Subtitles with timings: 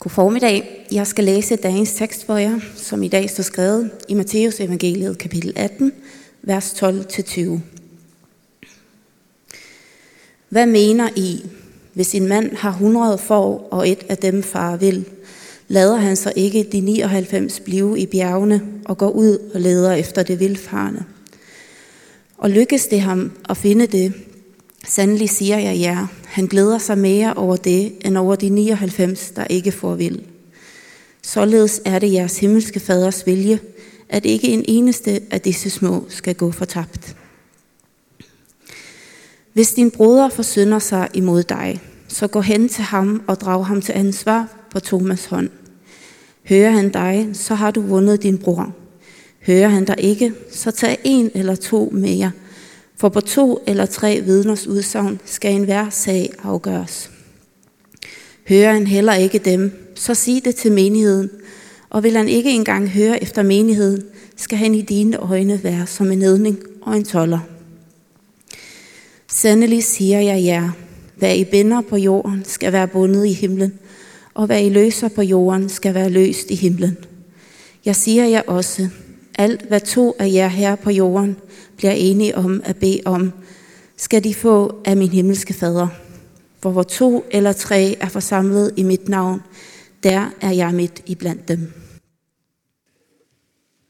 [0.00, 0.86] God formiddag.
[0.92, 5.18] Jeg skal læse dagens tekst for jer, som i dag står skrevet i Matteus evangeliet
[5.18, 5.92] kapitel 18,
[6.42, 7.58] vers 12-20.
[10.48, 11.44] Hvad mener I,
[11.92, 15.04] hvis en mand har 100 får, og et af dem far vil,
[15.68, 20.22] lader han så ikke de 99 blive i bjergene og går ud og leder efter
[20.22, 21.04] det vildfarne?
[22.36, 24.12] Og lykkes det ham at finde det,
[24.88, 29.44] Sandelig siger jeg jer, han glæder sig mere over det, end over de 99, der
[29.44, 30.22] ikke får vil.
[31.22, 33.58] Således er det jeres himmelske faders vilje,
[34.08, 37.16] at ikke en eneste af disse små skal gå fortabt.
[39.52, 43.82] Hvis din broder forsynder sig imod dig, så gå hen til ham og drag ham
[43.82, 45.50] til ansvar på Thomas hånd.
[46.44, 48.72] Hører han dig, så har du vundet din bror.
[49.40, 52.30] Hører han dig ikke, så tag en eller to med jer,
[52.98, 57.10] for på to eller tre vidners udsagn skal enhver sag afgøres.
[58.48, 61.30] Hører han heller ikke dem, så sig det til menigheden,
[61.90, 64.02] og vil han ikke engang høre efter menigheden,
[64.36, 67.38] skal han i dine øjne være som en nedning og en toller.
[69.28, 70.70] Sandelig siger jeg jer,
[71.16, 73.78] hvad I binder på jorden, skal være bundet i himlen,
[74.34, 76.96] og hvad I løser på jorden, skal være løst i himlen.
[77.84, 78.88] Jeg siger jer også,
[79.38, 81.36] alt hvad to af jer her på jorden
[81.76, 83.32] bliver enige om at bede om,
[83.96, 85.88] skal de få af min himmelske fader.
[86.62, 89.42] For hvor to eller tre er forsamlet i mit navn,
[90.02, 91.72] der er jeg midt i blandt dem.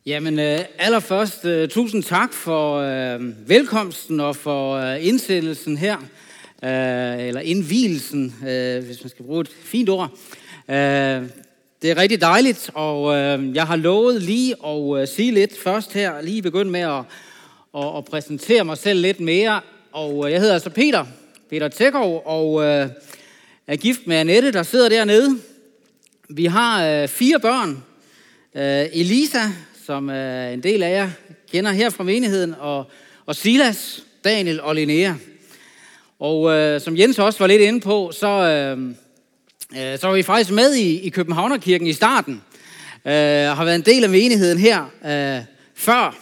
[0.06, 5.96] Jamen øh, allerførst, øh, tusind tak for øh, velkomsten og for øh, indsendelsen her,
[6.64, 10.10] øh, eller indvielsen, øh, hvis man skal bruge et fint ord.
[11.82, 15.92] Det er rigtig dejligt, og øh, jeg har lovet lige at øh, sige lidt først
[15.92, 17.04] her, lige begynde med at
[17.74, 19.60] at, at præsentere mig selv lidt mere.
[19.92, 21.04] Og øh, jeg hedder altså Peter,
[21.50, 22.88] Peter Tækov, og øh,
[23.66, 25.38] er gift med Annette, der sidder dernede.
[26.28, 27.82] Vi har øh, fire børn.
[28.54, 29.42] Øh, Elisa,
[29.86, 31.10] som øh, en del af jer
[31.52, 32.90] kender her fra menigheden, og,
[33.26, 35.14] og Silas, Daniel og Linnea.
[36.18, 38.94] Og øh, som Jens også var lidt inde på, så, øh,
[39.76, 42.42] øh, så var vi faktisk med i, i Københavnerkirken i starten.
[43.06, 46.16] Øh, har været en del af menigheden her øh, før.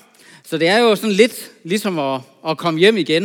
[0.45, 3.23] Så det er jo sådan lidt ligesom at, at komme hjem igen.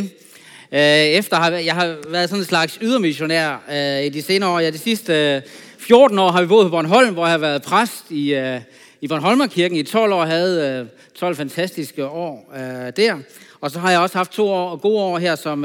[0.72, 4.60] Øh, efter har jeg har været sådan en slags ydermissionær øh, i de senere år.
[4.60, 5.42] Ja, de sidste øh,
[5.78, 8.60] 14 år har vi boet på Bornholm, hvor jeg har været præst i, øh,
[9.00, 10.24] i Bornholmerkirken i 12 år.
[10.24, 13.18] havde øh, 12 fantastiske år øh, der.
[13.60, 15.62] Og så har jeg også haft to år, gode år her som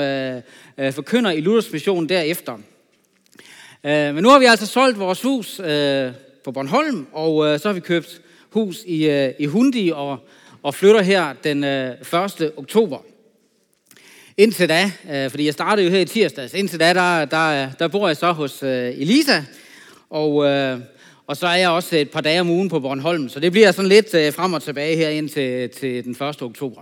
[0.92, 2.58] forkynder i Luthers Mission derefter.
[3.84, 6.12] Øh, men nu har vi altså solgt vores hus øh,
[6.44, 10.20] på Bornholm, og øh, så har vi købt hus i, i Hundi, og
[10.64, 12.52] og flytter her den 1.
[12.58, 12.98] Oktober.
[14.38, 17.88] Indtil da, øh, fordi jeg startede jo her i tirsdags, indtil da, der, der, der
[17.88, 19.44] bor jeg så hos øh, Elisa,
[20.10, 20.36] og,
[21.28, 23.72] og så er jeg også et par dage om ugen på Bornholm, så det bliver
[23.72, 26.42] sådan lidt frem og tilbage her indtil til den 1.
[26.42, 26.82] oktober.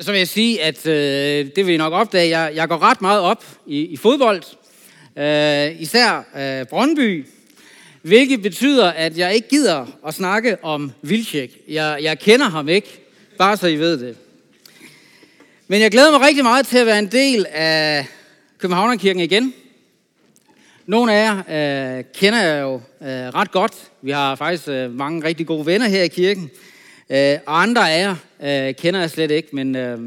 [0.00, 3.02] Så vil jeg sige, at øh, det vil I nok opdage, jeg, jeg går ret
[3.02, 4.42] meget op i, i fodbold,
[5.16, 7.26] øh, især øh, Brøndby,
[8.06, 11.50] Hvilket betyder, at jeg ikke gider at snakke om Vilcek.
[11.68, 13.00] Jeg, jeg kender ham ikke,
[13.38, 14.16] bare så I ved det.
[15.68, 18.06] Men jeg glæder mig rigtig meget til at være en del af
[18.58, 19.54] Københavnerkirken igen.
[20.86, 23.72] Nogle af jer øh, kender jeg jo øh, ret godt.
[24.02, 26.50] Vi har faktisk øh, mange rigtig gode venner her i kirken.
[27.10, 29.98] Øh, og andre af jer øh, kender jeg slet ikke, men øh,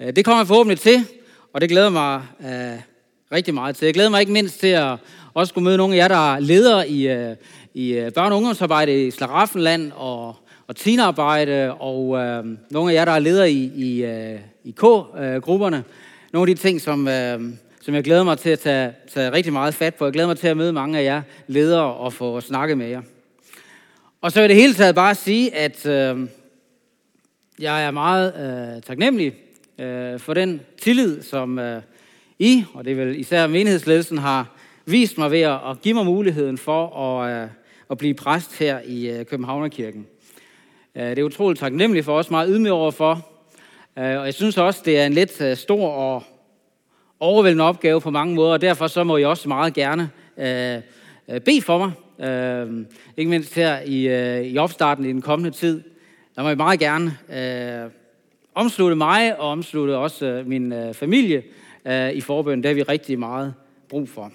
[0.00, 1.06] øh, det kommer jeg forhåbentlig til,
[1.52, 2.80] og det glæder mig øh,
[3.32, 3.86] rigtig meget til.
[3.86, 4.96] Jeg glæder mig ikke mindst til at,
[5.34, 7.36] også kunne møde nogle af jer, der er ledere i, øh,
[7.74, 10.36] i øh, børne- og ungdomsarbejde i Slaraffenland og,
[10.66, 15.84] og teenarbejde, og øh, nogle af jer, der er ledere i, i, øh, i K-grupperne.
[16.32, 17.40] Nogle af de ting, som, øh,
[17.80, 20.04] som jeg glæder mig til at tage, tage rigtig meget fat på.
[20.04, 23.02] Jeg glæder mig til at møde mange af jer ledere og få snakket med jer.
[24.20, 26.28] Og så vil det hele taget bare sige, at øh,
[27.58, 28.34] jeg er meget
[28.76, 29.34] øh, taknemmelig
[29.78, 31.82] øh, for den tillid, som øh,
[32.38, 34.56] I, og det er vel især menighedsledelsen, har
[34.86, 37.48] vist mig ved at give mig muligheden for at, øh,
[37.90, 40.06] at blive præst her i øh, Københavnerkirken.
[40.94, 43.28] Øh, det er utroligt taknemmelig for os, meget ydmyg overfor.
[43.98, 46.22] Øh, og jeg synes også, det er en lidt øh, stor og
[47.20, 51.62] overvældende opgave på mange måder, og derfor så må jeg også meget gerne øh, bede
[51.62, 51.92] for mig.
[52.20, 52.86] Øhm,
[53.16, 55.82] ikke mindst her i, øh, i opstarten i den kommende tid.
[56.36, 57.90] Der må jeg meget gerne øh,
[58.54, 61.42] omslutte mig og omslutte også øh, min familie
[62.14, 62.58] i forbøn.
[62.58, 63.54] Det har vi rigtig meget
[63.88, 64.32] brug for.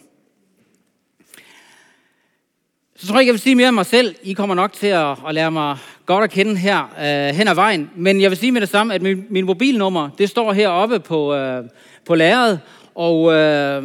[3.02, 4.16] Så tror jeg ikke, jeg vil sige mere om mig selv.
[4.24, 7.56] I kommer nok til at, at lære mig godt at kende her øh, hen ad
[7.56, 7.90] vejen.
[7.96, 11.36] Men jeg vil sige med det samme, at min, min mobilnummer, det står heroppe på,
[11.36, 11.64] øh,
[12.06, 12.60] på lærredet.
[12.96, 13.84] Og øh,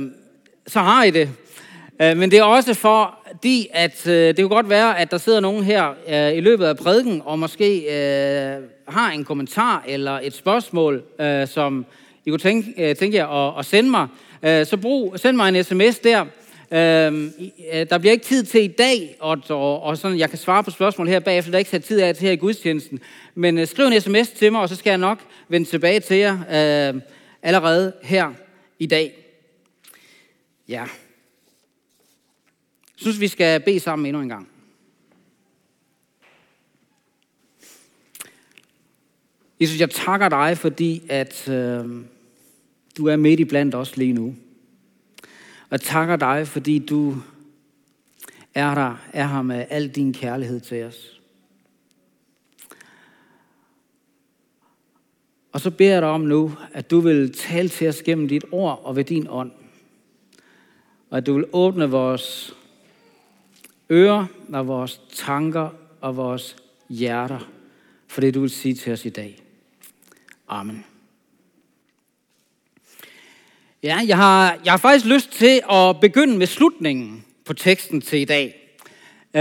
[0.67, 1.31] så har I det.
[2.03, 5.41] Øh, men det er også fordi, at øh, det kan godt være, at der sidder
[5.41, 7.83] nogen her øh, i løbet af prædiken, og måske
[8.89, 11.03] har en kommentar eller et spørgsmål,
[11.47, 11.87] som
[12.25, 14.09] I kunne tænke, tænke jer at, sende mig.
[14.43, 16.25] Så brug, send mig en sms der.
[17.91, 20.71] Der bliver ikke tid til i dag, og, og, og sådan, jeg kan svare på
[20.71, 21.51] spørgsmål her bagefter.
[21.51, 23.01] Der er ikke sat tid af til her i gudstjenesten.
[23.35, 26.39] Men skriv en sms til mig, og så skal jeg nok vende tilbage til jer
[27.43, 28.33] allerede her
[28.79, 29.13] i dag.
[30.69, 30.85] Ja.
[32.97, 34.49] Jeg synes, vi skal bede sammen endnu en gang.
[39.61, 41.85] Jesus, jeg takker dig, fordi at øh,
[42.97, 44.35] du er midt i blandt os lige nu.
[45.61, 47.17] Og jeg takker dig, fordi du
[48.55, 51.21] er der, er her med al din kærlighed til os.
[55.53, 58.45] Og så beder jeg dig om nu, at du vil tale til os gennem dit
[58.53, 59.53] ord og ved din ånd.
[61.11, 62.57] Og at du vil åbne vores
[63.91, 65.69] ører og vores tanker
[66.01, 66.57] og vores
[66.89, 67.51] hjerter
[68.07, 69.43] for det, du vil sige til os i dag.
[70.49, 70.85] Amen.
[73.83, 78.19] Ja, jeg har, jeg har faktisk lyst til at begynde med slutningen på teksten til
[78.19, 78.77] i dag.
[79.35, 79.41] Uh,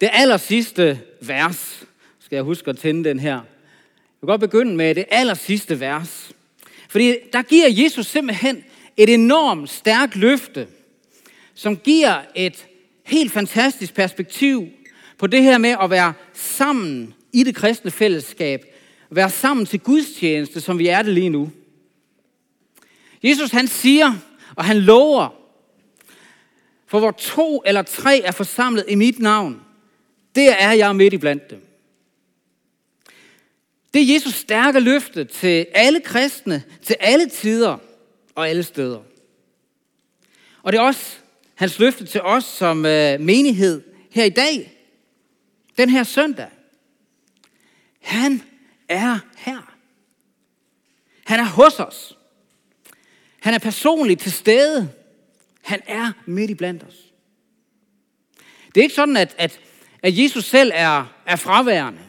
[0.00, 1.86] det aller sidste vers,
[2.18, 3.34] skal jeg huske at tænde den her.
[3.34, 3.42] Jeg
[4.20, 6.32] vil godt begynde med det aller sidste vers.
[6.88, 8.64] Fordi der giver Jesus simpelthen
[8.96, 10.66] et enormt stærkt løfte,
[11.54, 12.66] som giver et
[13.04, 14.68] helt fantastisk perspektiv
[15.18, 18.64] på det her med at være sammen i det kristne fællesskab.
[19.10, 21.50] Være sammen til Guds tjeneste, som vi er det lige nu.
[23.22, 24.12] Jesus han siger,
[24.56, 25.28] og han lover,
[26.86, 29.60] for hvor to eller tre er forsamlet i mit navn,
[30.34, 31.66] der er jeg midt i blandt dem.
[33.94, 37.78] Det er Jesus stærke løfte til alle kristne, til alle tider
[38.34, 39.00] og alle steder.
[40.62, 41.16] Og det er også
[41.54, 44.72] hans løfte til os som øh, menighed her i dag,
[45.78, 46.48] den her søndag.
[48.00, 48.42] Han
[48.88, 49.74] er her.
[51.24, 52.18] Han er hos os.
[53.40, 54.92] Han er personligt til stede.
[55.62, 57.12] Han er midt i blandt os.
[58.74, 59.60] Det er ikke sådan, at, at,
[60.02, 62.00] at Jesus selv er, er fraværende,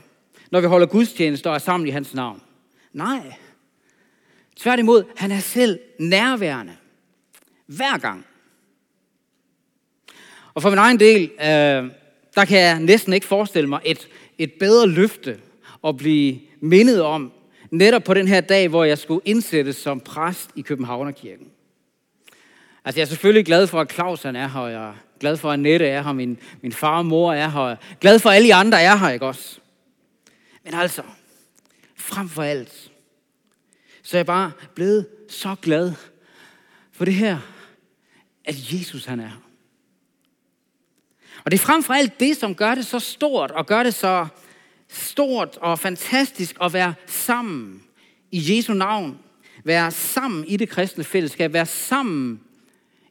[0.52, 2.42] når vi holder gudstjenester og er sammen i hans navn.
[2.94, 3.34] Nej.
[4.56, 6.78] Tværtimod, han er selv nærværende.
[7.66, 8.26] Hver gang.
[10.56, 11.92] Og for min egen del, øh,
[12.36, 14.07] der kan jeg næsten ikke forestille mig et,
[14.38, 15.40] et bedre løfte
[15.88, 17.31] at blive mindet om,
[17.72, 21.48] netop på den her dag, hvor jeg skulle indsættes som præst i Københavnerkirken.
[22.86, 25.38] Altså jeg er selvfølgelig glad for, at Claus han er her, og jeg er glad
[25.38, 28.30] for, at Nette er her, min, min far og mor er her, og glad for,
[28.30, 29.60] at alle de andre er her, ikke også?
[30.63, 31.01] Men altså,
[31.96, 32.92] frem for alt,
[34.04, 35.94] så er jeg bare blevet så glad
[36.92, 37.38] for det her,
[38.46, 39.45] at Jesus han er her.
[41.46, 43.94] Og det er frem for alt det, som gør det så stort, og gør det
[43.94, 44.28] så
[44.88, 47.84] stort og fantastisk at være sammen
[48.32, 49.20] i Jesu navn.
[49.64, 51.54] Være sammen i det kristne fællesskab.
[51.54, 52.42] Være sammen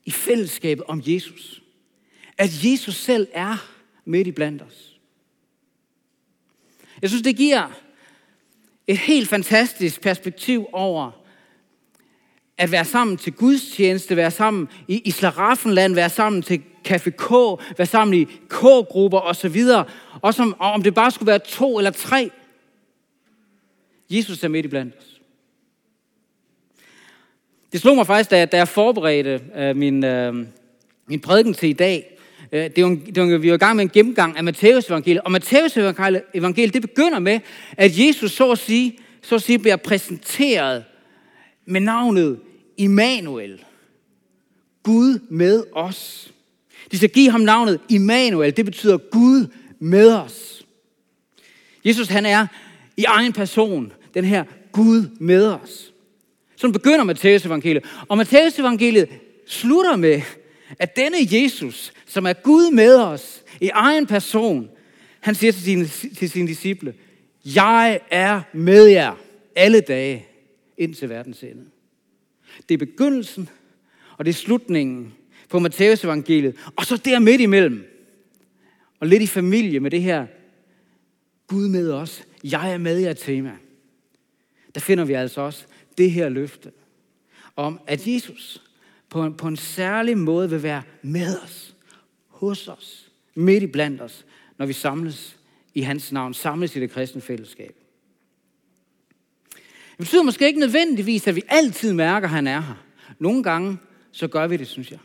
[0.05, 1.63] i fællesskabet om Jesus.
[2.39, 3.57] At Jesus selv er
[4.05, 5.01] midt i blandt os.
[7.03, 7.71] Jeg synes, det giver
[8.87, 11.11] et helt fantastisk perspektiv over
[12.59, 17.11] at være sammen til Guds tjeneste, være sammen i, i Slaraffenland, være sammen til Café
[17.11, 17.31] K,
[17.79, 19.65] være sammen i K-grupper osv.
[20.23, 22.31] Og som, om det bare skulle være to eller tre.
[24.11, 25.21] Jesus er midt i blandt os.
[27.73, 30.35] Det slog mig faktisk, da jeg, da jeg forberedte øh, min, øh,
[31.07, 32.19] min prædiken til i dag.
[32.53, 35.23] Øh, det var, det var, vi var i gang med en gennemgang af Matteus evangeliet.
[35.23, 35.77] Og Matteus
[36.35, 37.41] evangeliet, det begynder med,
[37.73, 40.85] at Jesus så at sige, så at sige bliver præsenteret
[41.67, 42.41] med navnet
[42.77, 43.65] Immanuel.
[44.83, 46.34] Gud med os.
[46.95, 48.57] De skal give ham navnet Immanuel.
[48.57, 49.47] Det betyder Gud
[49.79, 50.67] med os.
[51.85, 52.47] Jesus han er
[52.97, 55.93] i egen person den her Gud med os.
[56.57, 57.85] Så begynder Matthæus evangeliet.
[58.09, 59.09] Og Matthæus evangeliet
[59.47, 60.23] slutter med,
[60.79, 64.69] at denne Jesus, som er Gud med os i egen person,
[65.21, 65.87] han siger til sine,
[66.17, 66.95] til sine disciple,
[67.45, 69.15] jeg er med jer
[69.57, 70.27] alle dage
[70.79, 71.65] indtil verdens ende.
[72.69, 73.49] Det er begyndelsen,
[74.19, 75.15] og det er slutningen
[75.49, 76.57] på Matteus evangeliet.
[76.77, 77.85] Og så der midt imellem,
[79.01, 80.27] og lidt i familie med det her,
[81.47, 83.53] Gud med os, jeg er med jer tema.
[84.75, 85.65] Der finder vi altså også
[85.99, 86.73] det her løfte
[87.57, 88.63] om, at Jesus
[89.09, 91.75] på en, på en særlig måde vil være med os,
[92.29, 94.25] hos os, midt i blandt os,
[94.59, 95.37] når vi samles
[95.75, 97.75] i hans navn, samles i det kristne fællesskab.
[99.91, 102.85] Det betyder måske ikke nødvendigvis, at vi altid mærker, at han er her.
[103.19, 103.79] Nogle gange,
[104.13, 104.99] så gør vi det, synes jeg.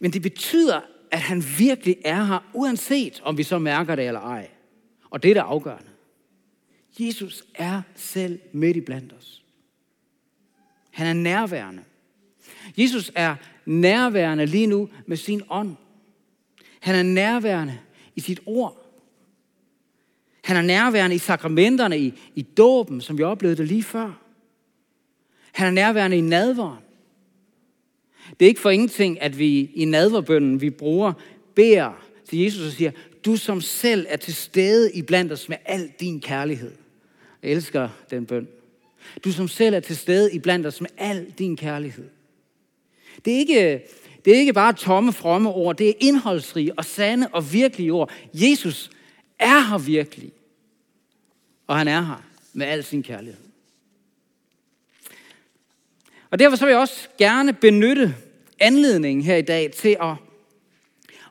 [0.00, 0.80] Men det betyder,
[1.10, 4.48] at han virkelig er her, uanset om vi så mærker det eller ej.
[5.10, 5.90] Og det er det afgørende.
[6.98, 9.44] Jesus er selv midt i blandt os.
[10.90, 11.82] Han er nærværende.
[12.76, 15.76] Jesus er nærværende lige nu med sin ånd.
[16.80, 17.78] Han er nærværende
[18.16, 18.76] i sit ord.
[20.44, 24.22] Han er nærværende i sakramenterne, i, i dåben, som vi oplevede det lige før.
[25.52, 26.84] Han er nærværende i nadveren.
[28.30, 31.12] Det er ikke for ingenting, at vi i nadverbønden, vi bruger,
[31.54, 32.90] beder til Jesus og siger,
[33.24, 36.72] du som selv er til stede i blandt os med al din kærlighed.
[37.42, 38.48] Jeg elsker den bøn.
[39.24, 42.04] Du som selv er til stede i blandt os med al din kærlighed.
[43.24, 43.82] Det er ikke,
[44.24, 45.76] det er ikke bare tomme, fromme ord.
[45.76, 48.10] Det er indholdsrige og sande og virkelige ord.
[48.34, 48.90] Jesus
[49.38, 50.32] er her virkelig.
[51.66, 53.49] Og han er her med al sin kærlighed.
[56.30, 58.14] Og derfor så vil jeg også gerne benytte
[58.58, 60.14] anledningen her i dag til at,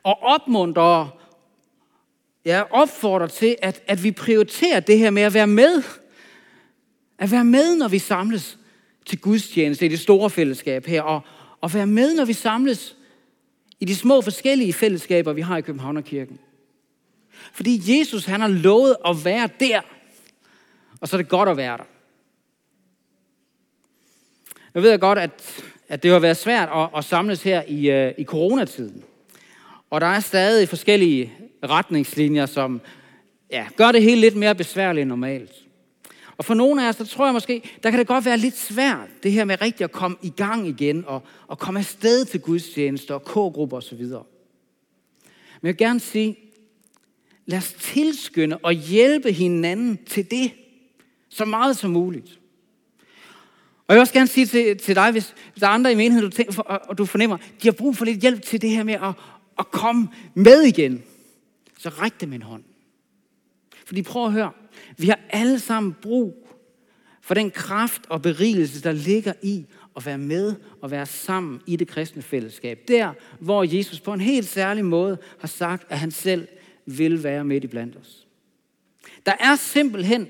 [0.06, 1.08] at opmuntre og
[2.44, 5.82] ja, opfordre til, at, at vi prioriterer det her med at være med.
[7.18, 8.58] At være med, når vi samles
[9.06, 11.20] til gudstjeneste i det store fællesskab her, og,
[11.60, 12.96] og være med, når vi samles
[13.80, 16.38] i de små forskellige fællesskaber, vi har i Københavnerkirken.
[17.52, 19.80] Fordi Jesus, han har lovet at være der,
[21.00, 21.84] og så er det godt at være der.
[24.74, 28.12] Jeg ved godt, at, at det har været svært at, at samles her i, uh,
[28.18, 29.04] i coronatiden.
[29.90, 31.32] Og der er stadig forskellige
[31.64, 32.80] retningslinjer, som
[33.50, 35.52] ja, gør det hele lidt mere besværligt end normalt.
[36.36, 38.56] Og for nogle af os, der tror jeg måske, der kan det godt være lidt
[38.56, 42.40] svært, det her med rigtig at komme i gang igen, og, og komme afsted til
[42.40, 43.98] gudstjenester og k-grupper osv.
[44.02, 44.08] Men
[45.62, 46.36] jeg vil gerne sige,
[47.46, 50.50] lad os tilskynde og hjælpe hinanden til det,
[51.28, 52.39] så meget som muligt.
[53.90, 56.30] Og jeg vil også gerne sige til, til dig, hvis, der er andre i menigheden,
[56.30, 58.94] du tænker og du fornemmer, de har brug for lidt hjælp til det her med
[58.94, 59.14] at,
[59.58, 61.02] at komme med igen,
[61.78, 62.62] så ræk dem en hånd.
[63.86, 64.52] Fordi prøv at høre,
[64.98, 66.48] vi har alle sammen brug
[67.20, 69.66] for den kraft og berigelse, der ligger i
[69.96, 72.80] at være med og være sammen i det kristne fællesskab.
[72.88, 76.48] Der, hvor Jesus på en helt særlig måde har sagt, at han selv
[76.86, 78.26] vil være midt i blandt os.
[79.26, 80.28] Der er simpelthen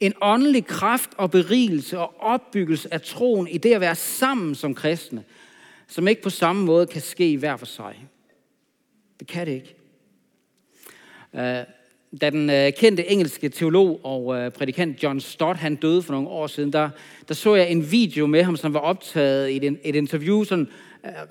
[0.00, 4.74] en åndelig kraft og berigelse og opbyggelse af troen i det at være sammen som
[4.74, 5.24] kristne,
[5.88, 8.06] som ikke på samme måde kan ske hver for sig.
[9.20, 9.74] Det kan det ikke.
[11.34, 11.64] Øh,
[12.20, 16.28] da den øh, kendte engelske teolog og øh, prædikant John Stott, han døde for nogle
[16.28, 16.90] år siden, der,
[17.28, 20.68] der så jeg en video med ham, som var optaget i et, et interview sådan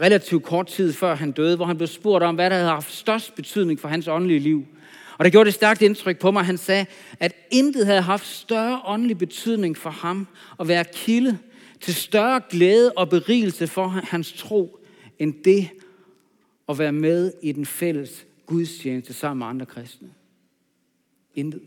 [0.02, 2.92] relativt kort tid før han døde, hvor han blev spurgt om, hvad der havde haft
[2.92, 4.66] størst betydning for hans åndelige liv.
[5.18, 6.46] Og det gjorde det stærkt indtryk på mig.
[6.46, 6.86] Han sagde,
[7.20, 10.28] at intet havde haft større åndelig betydning for ham
[10.60, 11.38] at være kilde
[11.82, 14.80] til større glæde og berigelse for hans tro,
[15.20, 15.70] end det
[16.70, 20.10] at være med i den fælles gudstjeneste sammen med andre kristne.
[21.36, 21.62] Intet.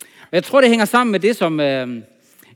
[0.00, 2.02] Og jeg tror, det hænger sammen med det, som øh,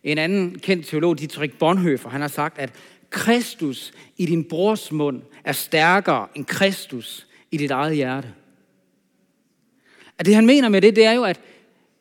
[0.02, 2.72] en anden kendt teolog, Dietrich Bonhoeffer, han har sagt, at
[3.10, 8.34] Kristus i din brors mund er stærkere end Kristus i dit eget hjerte.
[10.18, 11.40] At det han mener med det, det er jo, at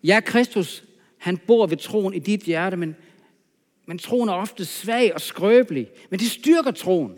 [0.04, 0.84] ja, Kristus,
[1.18, 2.96] han bor ved troen i dit hjerte, men,
[3.86, 5.88] men troen er ofte svag og skrøbelig.
[6.10, 7.18] Men det styrker troen.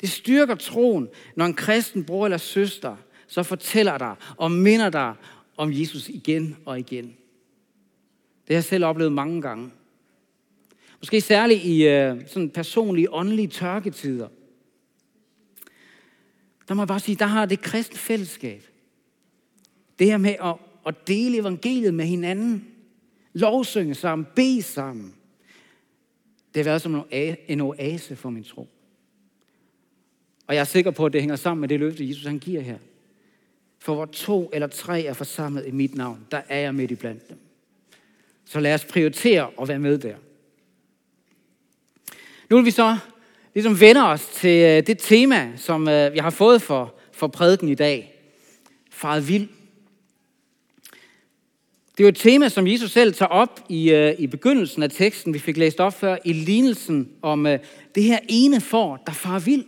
[0.00, 2.96] Det styrker troen, når en kristen bror eller søster
[3.26, 5.14] så fortæller dig og minder dig
[5.56, 7.04] om Jesus igen og igen.
[7.04, 9.70] Det har jeg selv oplevet mange gange.
[11.00, 14.28] Måske særligt i øh, sådan personlige, åndelige tørketider.
[16.68, 18.62] Der må jeg bare sige, der har det kristne fællesskab.
[19.98, 20.54] Det her med at,
[20.86, 22.68] at dele evangeliet med hinanden.
[23.32, 25.14] Lovsynge sammen, bede sammen.
[26.54, 27.04] Det har været som
[27.48, 28.68] en oase for min tro.
[30.46, 32.60] Og jeg er sikker på, at det hænger sammen med det løfte, Jesus han giver
[32.60, 32.78] her.
[33.78, 36.94] For hvor to eller tre er forsamlet i mit navn, der er jeg midt i
[36.94, 37.38] blandt dem.
[38.44, 40.16] Så lad os prioritere at være med der.
[42.50, 42.98] Nu vil vi så
[43.54, 47.68] ligesom vende os til øh, det tema, som øh, vi har fået for, for prædiken
[47.68, 48.22] i dag.
[48.90, 49.48] Faret vild.
[51.96, 54.90] Det er jo et tema, som Jesus selv tager op i, øh, i begyndelsen af
[54.90, 57.58] teksten, vi fik læst op før, i lignelsen om øh,
[57.94, 59.64] det her ene får, der far vild.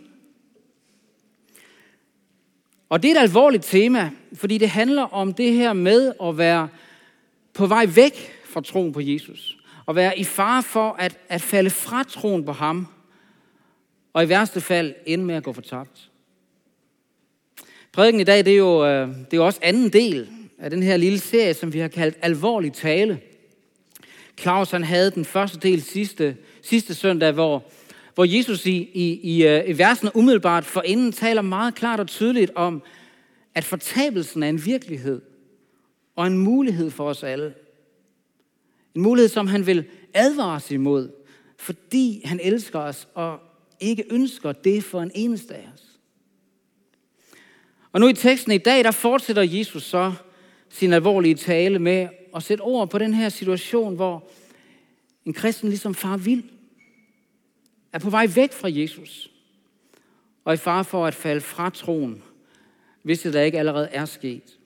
[2.89, 6.67] Og det er et alvorligt tema, fordi det handler om det her med at være
[7.53, 9.57] på vej væk fra troen på Jesus.
[9.85, 12.87] Og være i fare for at, at falde fra troen på ham.
[14.13, 16.09] Og i værste fald ende med at gå fortabt.
[17.91, 20.83] Prædiken i dag, det er, jo, øh, det er jo også anden del af den
[20.83, 23.19] her lille serie, som vi har kaldt Alvorlig Tale.
[24.39, 27.63] Claus han havde den første del sidste, sidste søndag, hvor,
[28.15, 32.51] hvor Jesus i, i, i, øh, i versene umiddelbart forinden taler meget klart og tydeligt
[32.55, 32.83] om,
[33.55, 35.21] at fortabelsen er en virkelighed
[36.15, 37.53] og en mulighed for os alle.
[38.95, 41.09] En mulighed, som han vil advare os imod,
[41.57, 43.39] fordi han elsker os og
[43.79, 45.83] ikke ønsker det for en eneste af os.
[47.91, 50.13] Og nu i teksten i dag, der fortsætter Jesus så
[50.69, 54.29] sin alvorlige tale med at sætte ord på den her situation, hvor
[55.25, 56.43] en kristen ligesom far vild,
[57.93, 59.31] er på vej væk fra Jesus,
[60.45, 62.23] og i far for at falde fra troen,
[63.03, 64.57] hvis det der ikke allerede er sket.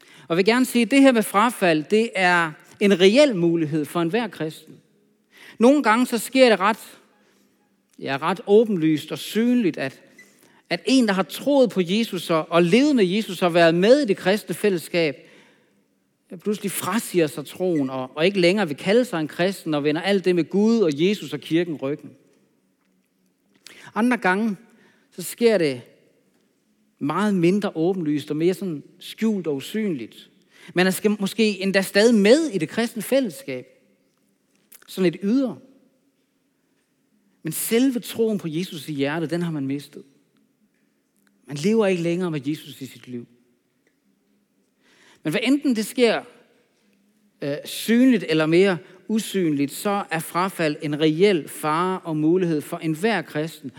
[0.00, 3.84] Og jeg vil gerne sige, at det her med frafald, det er en reel mulighed
[3.84, 4.74] for enhver kristen.
[5.58, 6.98] Nogle gange så sker det ret,
[7.98, 10.00] ja, ret åbenlyst og synligt, at,
[10.70, 14.00] at en, der har troet på Jesus og, og levet med Jesus og været med
[14.00, 15.28] i det kristne fællesskab,
[16.36, 20.00] pludselig frasiger sig troen og, og ikke længere vil kalde sig en kristen og vender
[20.00, 22.10] alt det med Gud og Jesus og kirken ryggen.
[23.94, 24.56] Andre gange,
[25.10, 25.82] så sker det
[26.98, 30.30] meget mindre åbenlyst og mere sådan skjult og usynligt.
[30.74, 33.66] Man er måske endda stadig med i det kristne fællesskab.
[34.88, 35.58] Sådan et ydre.
[37.42, 40.02] Men selve troen på Jesus i hjertet, den har man mistet.
[41.46, 43.26] Man lever ikke længere med Jesus i sit liv.
[45.22, 46.22] Men hvad enten det sker
[47.42, 53.22] øh, synligt eller mere usynligt, så er frafald en reel fare og mulighed for enhver
[53.22, 53.70] kristen.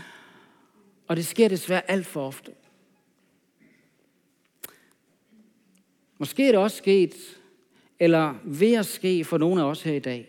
[1.08, 2.52] Og det sker desværre alt for ofte.
[6.18, 7.14] Måske er det også sket,
[7.98, 10.28] eller ved at ske for nogle af os her i dag.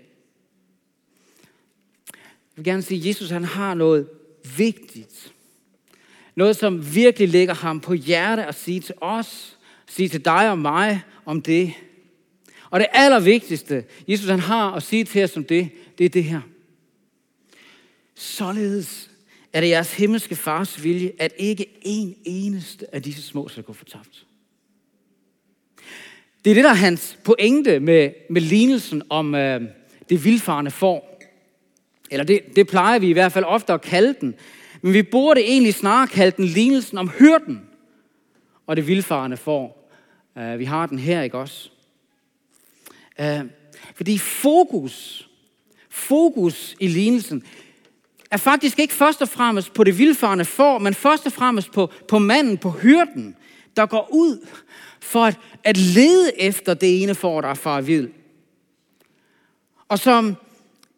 [2.13, 4.09] Jeg vil gerne sige, at Jesus han har noget
[4.57, 5.33] vigtigt.
[6.35, 9.54] Noget, som virkelig ligger ham på hjerte at sige til os,
[9.95, 11.73] sige til dig og mig om det.
[12.69, 16.23] Og det allervigtigste, Jesus han har at sige til os om det, det er det
[16.23, 16.41] her.
[18.15, 19.11] Således
[19.53, 23.73] er det jeres himmelske fars vilje, at ikke en eneste af disse små skal gå
[23.73, 24.25] fortabt.
[26.45, 29.61] Det er det, der er hans pointe med, med lignelsen om øh,
[30.09, 31.21] det vildfarende får.
[32.11, 34.35] Eller det, det plejer vi i hvert fald ofte at kalde den.
[34.81, 37.61] Men vi burde egentlig snarere kalde den lignelsen om hyrden
[38.67, 39.74] og det vildfarende får.
[40.35, 41.69] Uh, vi har den her, ikke også?
[43.19, 43.49] Uh,
[43.95, 45.27] fordi fokus,
[45.89, 47.43] fokus i lignelsen,
[48.31, 51.91] er faktisk ikke først og fremmest på det vildfarende får, men først og fremmest på,
[52.07, 53.35] på manden, på hyrden,
[53.75, 54.47] der går ud
[54.99, 58.09] for at, at lede efter det ene får, der er far vild.
[59.89, 60.35] Og som,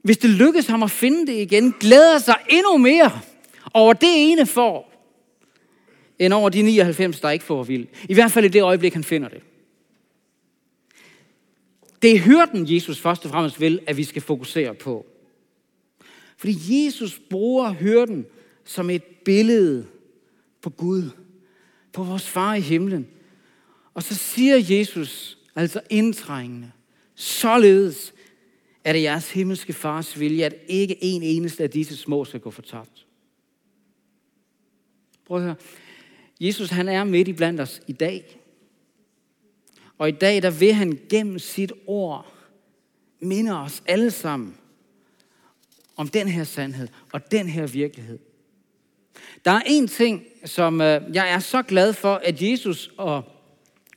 [0.01, 3.19] hvis det lykkes ham at finde det igen, glæder sig endnu mere
[3.73, 4.96] over det ene får,
[6.19, 7.87] end over de 99, der ikke får vild.
[8.09, 9.41] I hvert fald i det øjeblik, han finder det.
[12.01, 15.05] Det er hyrden, Jesus først og fremmest vil, at vi skal fokusere på.
[16.37, 18.25] Fordi Jesus bruger hyrden
[18.63, 19.87] som et billede
[20.61, 21.09] på Gud,
[21.93, 23.07] på vores far i himlen.
[23.93, 26.71] Og så siger Jesus, altså indtrængende,
[27.15, 28.13] således
[28.83, 32.51] er det jeres himmelske fars vilje, at ikke en eneste af disse små skal gå
[32.51, 33.05] fortabt.
[35.25, 35.55] Prøv at høre.
[36.39, 38.39] Jesus han er midt i blandt os i dag.
[39.97, 42.33] Og i dag der vil han gennem sit ord
[43.19, 44.57] minde os alle sammen
[45.95, 48.19] om den her sandhed og den her virkelighed.
[49.45, 53.23] Der er en ting, som øh, jeg er så glad for, at Jesus og,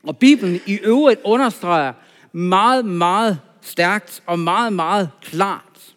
[0.03, 1.93] og Bibelen i øvrigt understreger
[2.33, 5.95] meget, meget stærkt og meget, meget klart.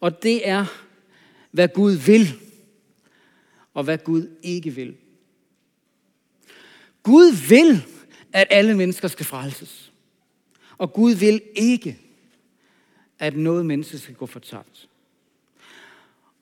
[0.00, 0.64] Og det er,
[1.50, 2.38] hvad Gud vil,
[3.80, 4.96] og hvad Gud ikke vil.
[7.02, 7.84] Gud vil,
[8.32, 9.92] at alle mennesker skal frelses.
[10.78, 11.98] Og Gud vil ikke,
[13.18, 14.88] at noget menneske skal gå fortabt.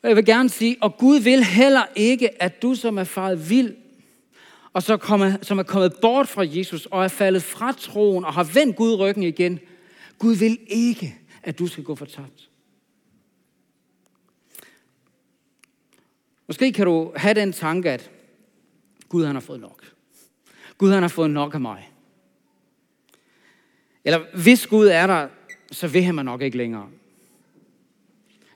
[0.02, 3.50] Og jeg vil gerne sige, og Gud vil heller ikke, at du som er faret
[3.50, 3.76] vild,
[4.72, 8.34] og så komme, som er kommet bort fra Jesus, og er faldet fra troen, og
[8.34, 9.60] har vendt Gud ryggen igen,
[10.18, 12.47] Gud vil ikke, at du skal gå fortabt.
[16.48, 18.10] Måske kan du have den tanke, at
[19.08, 19.84] Gud han har fået nok.
[20.78, 21.92] Gud han har fået nok af mig.
[24.04, 25.28] Eller hvis Gud er der,
[25.72, 26.88] så vil han mig nok ikke længere.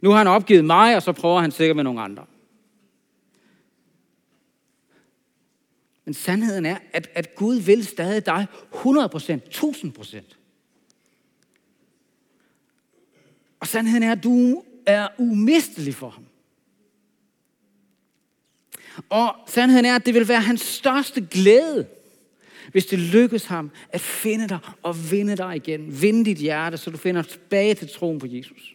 [0.00, 2.26] Nu har han opgivet mig, og så prøver han sikkert med nogle andre.
[6.04, 10.36] Men sandheden er, at, at Gud vil stadig dig 100% 1000%
[13.60, 16.24] Og sandheden er, at du er umistelig for ham.
[19.08, 21.86] Og sandheden er, at det vil være hans største glæde,
[22.72, 26.02] hvis det lykkes ham at finde dig og vinde dig igen.
[26.02, 28.74] Vinde dit hjerte, så du finder tilbage til troen på Jesus.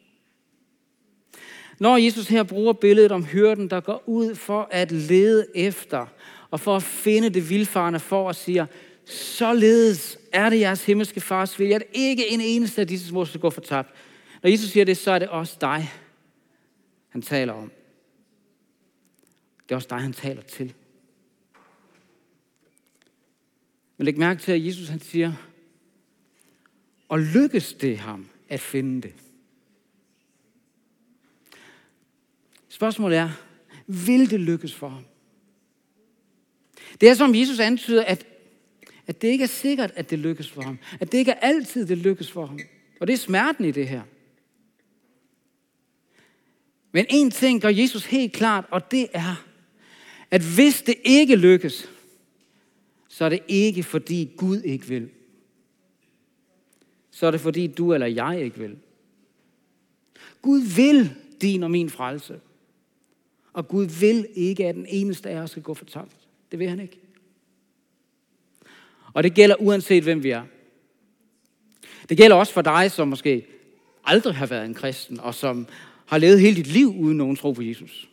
[1.79, 6.05] Når Jesus her bruger billedet om hyrden, der går ud for at lede efter
[6.51, 8.65] og for at finde det vildfarende for og siger,
[9.05, 13.39] således er det jeres himmelske fars vilje, at ikke en eneste af disse små skal
[13.39, 13.93] gå fortabt.
[14.43, 15.91] Når Jesus siger det, så er det også dig,
[17.09, 17.71] han taler om.
[19.67, 20.73] Det er også dig, han taler til.
[23.97, 25.33] Men læg mærke til, at Jesus han siger,
[27.09, 29.13] og lykkes det ham at finde det?
[32.69, 33.29] Spørgsmålet er,
[33.87, 35.03] vil det lykkes for ham?
[37.01, 38.25] Det er som Jesus antyder, at,
[39.07, 40.79] at det ikke er sikkert, at det lykkes for ham.
[40.99, 42.59] At det ikke er altid, det lykkes for ham.
[42.99, 44.01] Og det er smerten i det her.
[46.91, 49.46] Men en ting gør Jesus helt klart, og det er,
[50.31, 51.89] at hvis det ikke lykkes,
[53.07, 55.09] så er det ikke fordi Gud ikke vil.
[57.11, 58.77] Så er det fordi du eller jeg ikke vil.
[60.41, 62.39] Gud vil din og min frelse.
[63.53, 66.11] Og Gud vil ikke, at den eneste af os skal gå for tomt.
[66.51, 66.99] Det vil han ikke.
[69.13, 70.43] Og det gælder uanset hvem vi er.
[72.09, 73.45] Det gælder også for dig, som måske
[74.03, 75.67] aldrig har været en kristen, og som
[76.05, 78.09] har levet hele dit liv uden nogen tro på Jesus.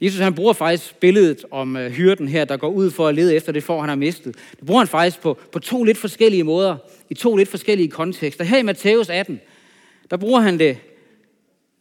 [0.00, 3.34] Jesus han bruger faktisk billedet om øh, hyrden her, der går ud for at lede
[3.34, 4.36] efter det får, han har mistet.
[4.50, 6.76] Det bruger han faktisk på, på to lidt forskellige måder,
[7.10, 8.44] i to lidt forskellige kontekster.
[8.44, 9.40] Her i Matthæus 18,
[10.10, 10.78] der bruger han det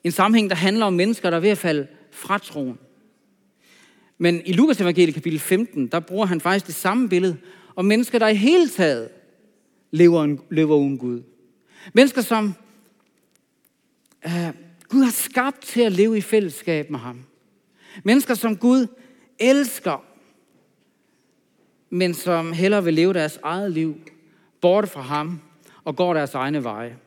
[0.03, 2.77] en sammenhæng, der handler om mennesker, der er ved at falde fra troen.
[4.17, 7.37] Men i Lukas evangeliet kapitel 15, der bruger han faktisk det samme billede
[7.75, 9.09] om mennesker, der i hele taget
[9.91, 11.21] lever, en, lever uden Gud.
[11.93, 12.53] Mennesker, som
[14.25, 14.49] øh,
[14.89, 17.25] Gud har skabt til at leve i fællesskab med ham.
[18.03, 18.87] Mennesker, som Gud
[19.39, 20.03] elsker,
[21.89, 23.95] men som hellere vil leve deres eget liv
[24.61, 25.41] borte fra ham
[25.83, 26.97] og går deres egne veje.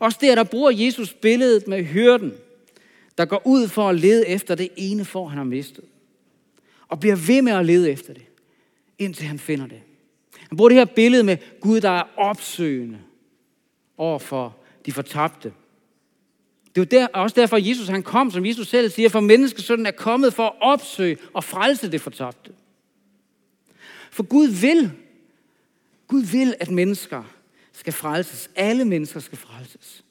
[0.00, 2.32] Også der, der bruger Jesus billedet med hyrden,
[3.18, 5.84] der går ud for at lede efter det ene får, han har mistet.
[6.88, 8.22] Og bliver ved med at lede efter det,
[8.98, 9.80] indtil han finder det.
[10.48, 12.98] Han bruger det her billede med Gud, der er opsøgende
[13.96, 15.52] over for de fortabte.
[16.74, 19.86] Det er der, også derfor, at Jesus han kom, som Jesus selv siger, for menneskesønnen
[19.86, 22.52] er kommet for at opsøge og frelse det fortabte.
[24.10, 24.90] For Gud vil,
[26.08, 27.22] Gud vil, at mennesker
[27.72, 28.50] skal frelses.
[28.56, 30.04] Alle mennesker skal frelses.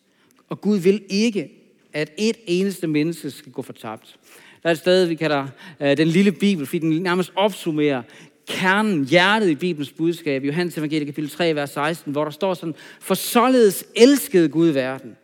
[0.50, 1.52] Og Gud vil ikke,
[1.93, 4.19] at et eneste menneske skal gå fortabt.
[4.63, 5.47] Der er et sted, vi kalder
[5.80, 8.02] uh, den lille Bibel, fordi den nærmest opsummerer
[8.47, 12.76] kernen, hjertet i Bibelens budskab, Johannes evangelie kapitel 3, vers 16, hvor der står sådan,
[13.00, 15.15] for således elskede Gud verden,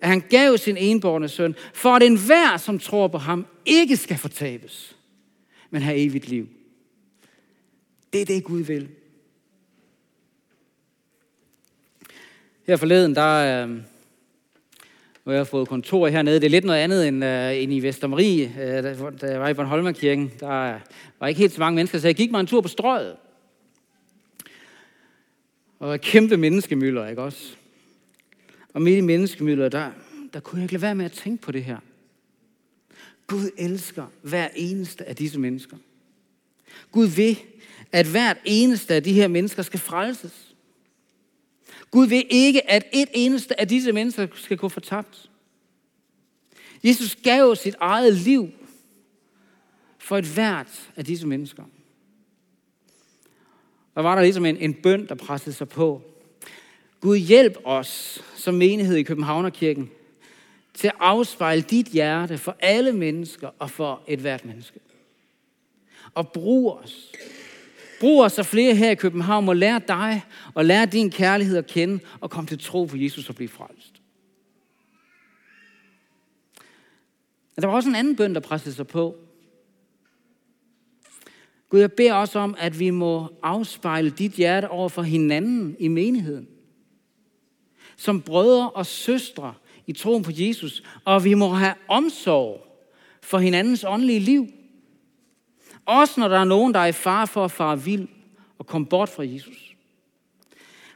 [0.00, 4.18] at han gav sin enborne søn, for at enhver, som tror på ham, ikke skal
[4.18, 4.96] fortabes,
[5.70, 6.48] men have evigt liv.
[8.12, 8.88] Det er det, Gud vil.
[12.66, 13.76] Her forleden, der, øh,
[15.22, 17.80] hvor jeg har fået kontor hernede, det er lidt noget andet end, øh, end i
[17.80, 18.82] Vestermarie, øh,
[19.20, 20.32] da jeg var i Bornholmerkirken.
[20.40, 20.80] Der
[21.20, 23.16] var ikke helt så mange mennesker, så jeg gik mig en tur på strøget.
[25.78, 27.56] Og kæmpe menneskemøller, ikke også?
[28.72, 29.90] Og midt i menneskemøller, der,
[30.32, 31.78] der kunne jeg ikke lade være med at tænke på det her.
[33.26, 35.76] Gud elsker hver eneste af disse mennesker.
[36.92, 37.38] Gud vil,
[37.92, 40.54] at hvert eneste af de her mennesker skal frelses.
[41.90, 45.30] Gud vil ikke, at et eneste af disse mennesker skal gå fortabt.
[46.84, 48.50] Jesus gav sit eget liv
[49.98, 51.64] for et hvert af disse mennesker.
[53.94, 56.09] Der var der ligesom en, en bøn, der pressede sig på.
[57.00, 59.90] Gud hjælp os som menighed i Københavnerkirken
[60.74, 64.80] til at afspejle dit hjerte for alle mennesker og for et hvert menneske.
[66.14, 67.12] Og brug os
[68.00, 70.22] Brug os, så flere her i København må lære dig
[70.54, 74.02] og lære din kærlighed at kende og komme til tro på Jesus og blive frelst.
[77.56, 79.16] Og der var også en anden bøn, der pressede sig på.
[81.68, 85.88] Gud, jeg beder også om, at vi må afspejle dit hjerte over for hinanden i
[85.88, 86.48] menigheden.
[88.00, 89.54] Som brødre og søstre
[89.86, 90.82] i troen på Jesus.
[91.04, 92.66] Og vi må have omsorg
[93.22, 94.48] for hinandens åndelige liv.
[95.86, 98.08] Også når der er nogen, der er i fare for at fare vild
[98.58, 99.74] og komme bort fra Jesus.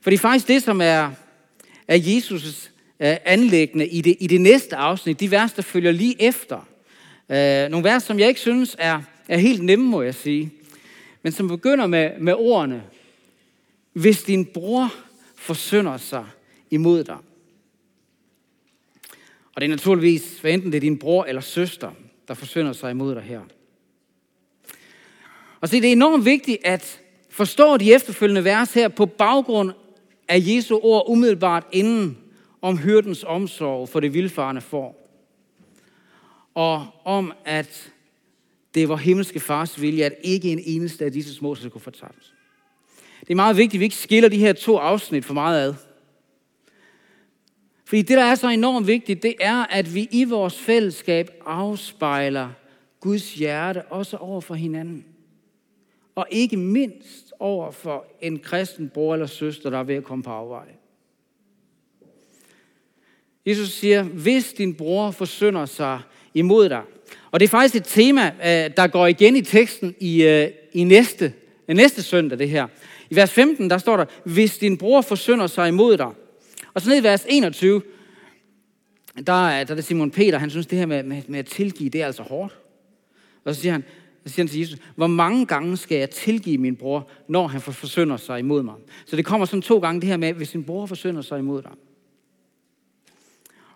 [0.03, 1.11] For det er faktisk det, som er,
[1.89, 5.21] er Jesus' øh, anlæggende i det, i det næste afsnit.
[5.21, 6.69] De vers, der følger lige efter.
[7.29, 10.53] Øh, nogle vers, som jeg ikke synes er, er helt nemme, må jeg sige.
[11.23, 12.83] Men som begynder med, med ordene.
[13.93, 14.95] Hvis din bror
[15.37, 16.25] forsynder sig
[16.75, 17.17] imod dig.
[19.55, 21.91] Og det er naturligvis, hvad enten det er din bror eller søster,
[22.29, 23.41] der forsynder sig imod dig her.
[25.61, 29.73] Og se, det er enormt vigtigt at forstå de efterfølgende vers her på baggrund
[30.29, 32.19] af Jesu ord umiddelbart inden
[32.63, 35.01] om hyrdens omsorg for det vildfarende får.
[36.55, 37.93] og om, at
[38.75, 42.35] det var himmelske fars vilje, at ikke en eneste af disse små skulle fortabes.
[43.21, 45.75] Det er meget vigtigt, at vi ikke skiller de her to afsnit for meget ad.
[47.95, 52.49] Fordi det, der er så enormt vigtigt, det er, at vi i vores fællesskab afspejler
[53.01, 55.05] Guds hjerte også over for hinanden.
[56.15, 60.25] Og ikke mindst over for en kristen bror eller søster, der er ved at komme
[60.25, 60.67] på afvej.
[63.47, 66.01] Jesus siger, hvis din bror forsynder sig
[66.35, 66.83] imod dig.
[67.31, 70.85] Og det er faktisk et tema, øh, der går igen i teksten i, øh, i
[70.85, 71.33] næste,
[71.69, 72.67] øh, næste søndag, det her.
[73.11, 76.11] I vers 15, der står der, hvis din bror forsynder sig imod dig.
[76.75, 77.83] Og så ned i vers 21,
[79.27, 81.47] der, er, der er det Simon Peter, han synes, det her med, med, med at
[81.47, 82.59] tilgive, det er altså hårdt.
[83.45, 83.85] Og så siger han,
[84.27, 87.61] så siger han til Jesus, hvor mange gange skal jeg tilgive min bror, når han
[87.61, 88.75] forsynder sig imod mig?
[89.07, 91.63] Så det kommer sådan to gange det her med, hvis din bror forsynder sig imod
[91.63, 91.71] dig.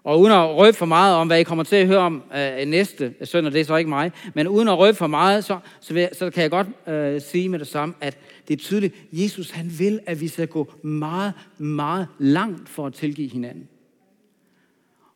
[0.04, 2.66] Og uden at røbe for meget om, hvad I kommer til at høre om øh,
[2.66, 5.94] næste søndag, det er så ikke mig, men uden at røbe for meget, så, så,
[5.94, 9.50] vil, så kan jeg godt øh, sige med det samme, at det er tydeligt, Jesus
[9.50, 13.68] han vil, at vi skal gå meget, meget langt for at tilgive hinanden.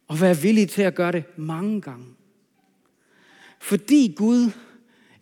[0.08, 2.06] Og være villige til at gøre det mange gange.
[3.60, 4.50] Fordi Gud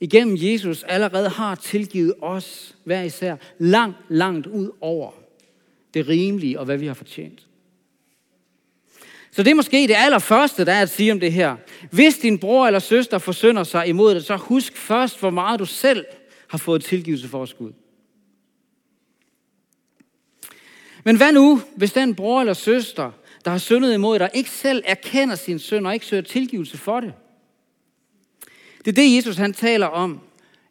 [0.01, 5.11] igennem Jesus allerede har tilgivet os hver især langt, langt ud over
[5.95, 7.47] det rimelige og hvad vi har fortjent.
[9.33, 11.57] Så det er måske det allerførste, der er at sige om det her.
[11.91, 15.65] Hvis din bror eller søster forsynder sig imod det, så husk først, hvor meget du
[15.65, 16.05] selv
[16.49, 17.73] har fået tilgivelse for os Gud.
[21.05, 23.11] Men hvad nu, hvis den bror eller søster,
[23.45, 27.01] der har syndet imod dig, ikke selv erkender sin synd og ikke søger tilgivelse for
[27.01, 27.15] det?
[28.85, 30.21] Det er det, Jesus han taler om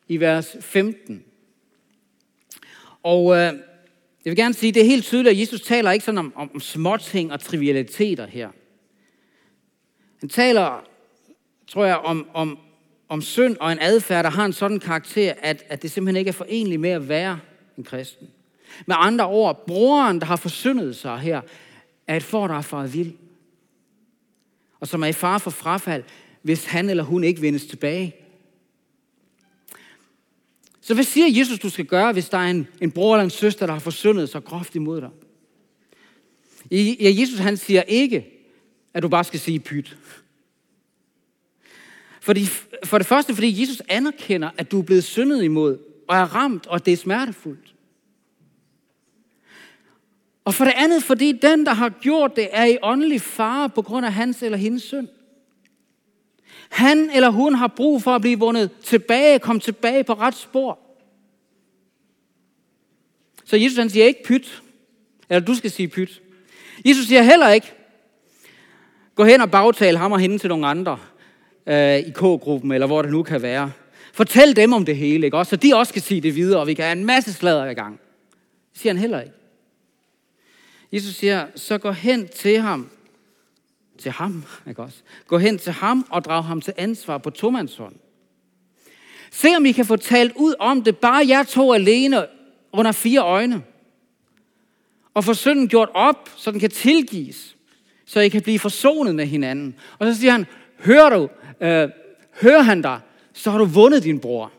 [0.07, 1.23] i vers 15.
[3.03, 3.53] Og øh,
[4.25, 6.51] jeg vil gerne sige, det er helt tydeligt, at Jesus taler ikke sådan om, om,
[6.53, 8.49] om småting og trivialiteter her.
[10.19, 10.83] Han taler,
[11.67, 12.59] tror jeg, om, om,
[13.09, 16.29] om synd og en adfærd, der har en sådan karakter, at, at det simpelthen ikke
[16.29, 17.39] er forenligt med at være
[17.77, 18.27] en kristen.
[18.85, 21.41] Med andre ord, broren, der har forsyndet sig her,
[22.07, 23.13] er et for, der er faret vild.
[24.79, 26.03] Og som er i far for frafald,
[26.41, 28.15] hvis han eller hun ikke vendes tilbage.
[30.89, 33.29] Så hvad siger Jesus, du skal gøre, hvis der er en, en bror eller en
[33.29, 35.09] søster, der har forsyndet sig groft imod dig?
[36.71, 38.25] Ja, Jesus han siger ikke,
[38.93, 39.97] at du bare skal sige pyt.
[42.21, 42.45] Fordi,
[42.83, 46.67] for det første, fordi Jesus anerkender, at du er blevet syndet imod, og er ramt,
[46.67, 47.75] og det er smertefuldt.
[50.45, 53.81] Og for det andet, fordi den, der har gjort det, er i åndelig fare på
[53.81, 55.07] grund af hans eller hendes synd.
[56.69, 60.79] Han eller hun har brug for at blive vundet tilbage, komme tilbage på ret spor.
[63.45, 64.61] Så Jesus han siger ikke pyt,
[65.29, 66.21] eller du skal sige pyt.
[66.85, 67.73] Jesus siger heller ikke,
[69.15, 70.99] gå hen og bagtale ham og hende til nogle andre
[71.67, 73.71] øh, i K-gruppen, eller hvor det nu kan være.
[74.13, 75.37] Fortæl dem om det hele, ikke?
[75.37, 77.65] Også, så de også kan sige det videre, og vi kan have en masse sladder
[77.65, 77.99] i gang.
[78.73, 79.33] Det siger han heller ikke.
[80.91, 82.89] Jesus siger, så gå hen til ham
[83.99, 84.43] til ham.
[84.69, 84.97] Ikke også?
[85.27, 87.95] Gå hen til ham og drag ham til ansvar på tomandshånd.
[89.31, 92.25] Se om I kan få talt ud om det, bare jeg to alene
[92.71, 93.63] under fire øjne.
[95.13, 97.55] Og få synden gjort op, så den kan tilgives.
[98.05, 99.75] Så I kan blive forsonet med hinanden.
[99.99, 100.45] Og så siger han,
[100.79, 101.29] hører du,
[101.61, 101.89] øh,
[102.41, 102.99] hører han dig,
[103.33, 104.51] så har du vundet din bror.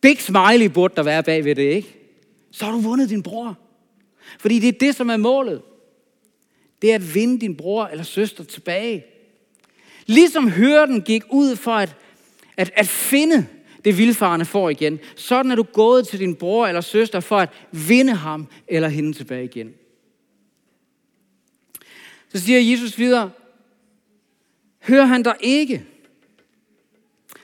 [0.00, 1.98] Big smiley burde der være bag ved det, ikke?
[2.50, 3.58] Så har du vundet din bror.
[4.38, 5.62] Fordi det er det, som er målet
[6.82, 9.04] det er at vinde din bror eller søster tilbage.
[10.06, 11.96] Ligesom hørten gik ud for at,
[12.56, 13.46] at, at finde
[13.84, 17.48] det vildfarende får igen, sådan er du gået til din bror eller søster for at
[17.88, 19.74] vinde ham eller hende tilbage igen.
[22.28, 23.30] Så siger Jesus videre,
[24.82, 25.84] hører han dig ikke,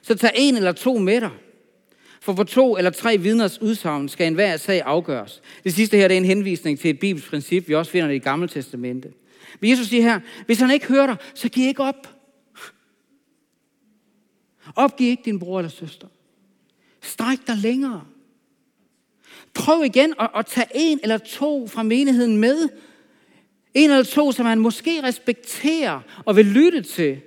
[0.02, 1.30] så tag en eller to med dig.
[2.20, 5.42] For på to eller tre vidners udsagn skal enhver sag afgøres.
[5.64, 8.14] Det sidste her det er en henvisning til et bibelsk princip, vi også finder det
[8.14, 9.12] i Gamle Testamente.
[9.60, 12.14] Men Jesus siger her, hvis han ikke hører dig, så giv ikke op.
[14.76, 16.08] Opgiv ikke din bror eller søster.
[17.00, 18.04] Stræk dig længere.
[19.54, 22.68] Prøv igen at, at tage en eller to fra menigheden med.
[23.74, 27.20] En eller to, som man måske respekterer og vil lytte til.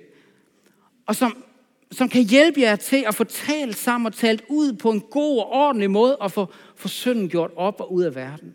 [1.06, 1.44] Og som,
[1.90, 5.38] som kan hjælpe jer til at få talt sammen og talt ud på en god
[5.38, 8.54] og ordentlig måde og få, få synden gjort op og ud af verden.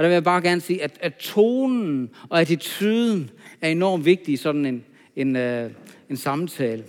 [0.00, 4.34] Og der vil jeg bare gerne sige, at, at tonen og attituden er enormt vigtig
[4.34, 4.84] i sådan en,
[5.16, 5.70] en, uh,
[6.10, 6.84] en samtale.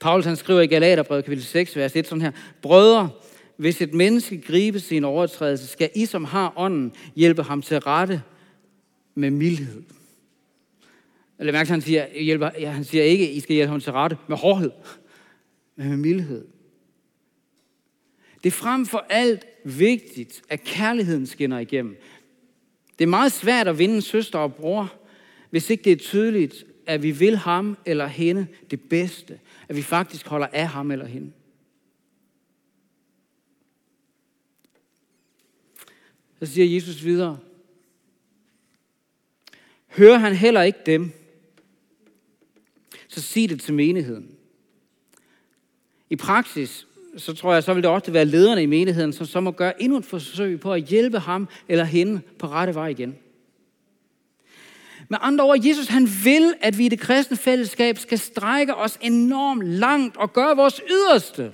[0.00, 2.30] Paulus han skriver i Galaterbrevet kapitel 6, vers 1 sådan her.
[2.62, 3.10] Brødre,
[3.56, 8.22] hvis et menneske griber sin overtrædelse, skal I, som har ånden, hjælpe ham til rette
[9.14, 9.82] med mildhed.
[11.38, 14.16] Eller mærke, han siger, hjælper, ja, han siger ikke, I skal hjælpe ham til rette
[14.28, 14.70] med hårdhed,
[15.76, 16.46] men med mildhed.
[18.42, 21.96] Det er frem for alt vigtigt, at kærligheden skinner igennem.
[22.98, 24.94] Det er meget svært at vinde søster og bror,
[25.50, 29.40] hvis ikke det er tydeligt, at vi vil ham eller hende det bedste.
[29.68, 31.32] At vi faktisk holder af ham eller hende.
[36.38, 37.38] Så siger Jesus videre.
[39.86, 41.12] Hører han heller ikke dem,
[43.08, 44.36] så sig det til menigheden.
[46.10, 49.40] I praksis, så tror jeg, så vil det også være lederne i menigheden, som så
[49.40, 53.16] må gøre endnu et forsøg på at hjælpe ham eller hende på rette vej igen.
[55.08, 58.98] Med andre ord, Jesus han vil, at vi i det kristne fællesskab skal strække os
[59.00, 61.52] enormt langt og gøre vores yderste,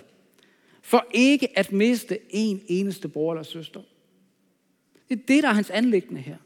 [0.83, 3.81] for ikke at miste en eneste bror eller søster.
[5.09, 6.37] Det er det, der er hans anlæggende her.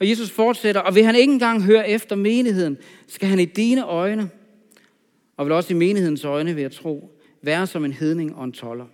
[0.00, 3.84] Og Jesus fortsætter, og vil han ikke engang høre efter menigheden, skal han i dine
[3.84, 4.30] øjne,
[5.38, 7.10] og vil også i menighedens øjne, vil jeg tro,
[7.42, 8.86] være som en hedning og en toller.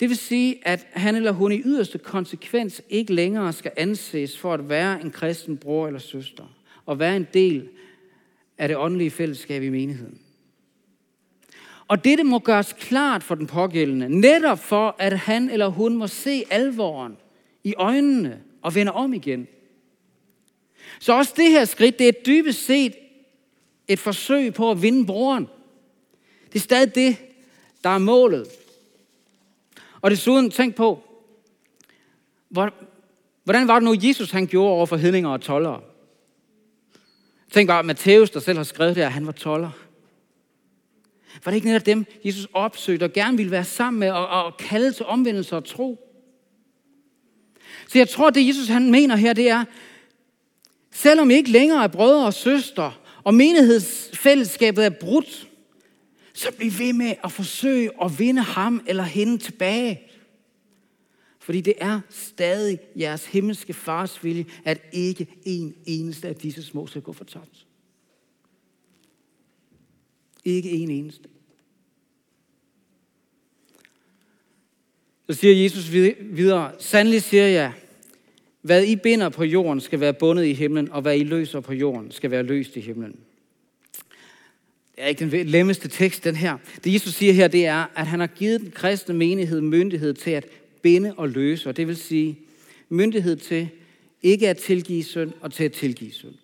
[0.00, 4.54] Det vil sige, at han eller hun i yderste konsekvens ikke længere skal anses for
[4.54, 6.44] at være en kristen bror eller søster,
[6.86, 7.68] og være en del
[8.58, 10.20] af det åndelige fællesskab i menigheden.
[11.88, 16.06] Og dette må gøres klart for den pågældende, netop for at han eller hun må
[16.06, 17.16] se alvoren
[17.64, 19.46] i øjnene og vende om igen.
[21.00, 22.92] Så også det her skridt, det er dybest set
[23.88, 25.48] et forsøg på at vinde broren.
[26.46, 27.16] Det er stadig det,
[27.84, 28.46] der er målet.
[30.00, 31.02] Og desuden, tænk på,
[33.44, 35.80] hvordan var det nu, Jesus han gjorde over for hedninger og tollere?
[37.52, 39.70] Tænk bare, Matthæus, der selv har skrevet det, at han var toller.
[41.44, 44.56] Var det ikke netop dem, Jesus opsøgte og gerne ville være sammen med og, og
[44.56, 46.06] kalde til omvendelse og tro?
[47.88, 49.64] Så jeg tror, det Jesus han mener her, det er,
[50.90, 52.92] selvom I ikke længere er brødre og søstre,
[53.26, 55.48] og menighedsfællesskabet er brudt,
[56.32, 60.00] så bliv ved med at forsøge at vinde ham eller hende tilbage.
[61.38, 66.86] Fordi det er stadig jeres himmelske fars vilje, at ikke en eneste af disse små
[66.86, 67.66] skal gå for tabt.
[70.44, 71.28] Ikke en eneste.
[75.30, 77.72] Så siger Jesus videre, sandelig siger jeg,
[78.66, 81.72] hvad I binder på jorden skal være bundet i himlen, og hvad I løser på
[81.72, 83.16] jorden skal være løst i himlen.
[84.96, 86.56] Det er ikke den lemmeste tekst, den her.
[86.84, 90.30] Det Jesus siger her, det er, at han har givet den kristne menighed myndighed til
[90.30, 90.46] at
[90.82, 92.38] binde og løse, og det vil sige
[92.88, 93.68] myndighed til
[94.22, 96.34] ikke at tilgive synd og til at tilgive synd.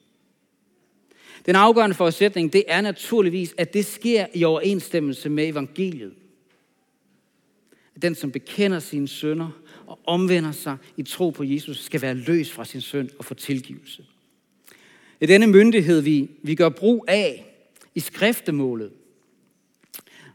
[1.46, 6.12] Den afgørende forudsætning, det er naturligvis, at det sker i overensstemmelse med evangeliet.
[8.02, 9.50] Den, som bekender sine sønder
[9.86, 13.34] og omvender sig i tro på Jesus, skal være løs fra sin synd og få
[13.34, 14.04] tilgivelse.
[15.20, 17.46] Det er denne myndighed, vi, vi gør brug af
[17.94, 18.92] i skriftemålet,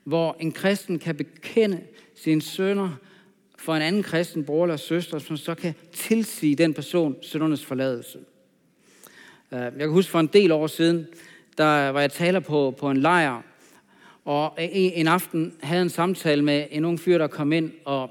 [0.04, 1.82] hvor en kristen kan bekende
[2.16, 2.90] sine sønder
[3.58, 8.20] for en anden kristen bror eller søster, som så kan tilsige den person søndernes forladelse.
[9.52, 11.08] Øh, jeg kan huske for en del år siden,
[11.58, 13.42] der var jeg taler på, på en lejr,
[14.28, 18.10] og en aften havde en samtale med en ung fyr, der kom ind, og